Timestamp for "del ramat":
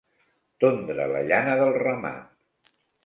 1.61-2.73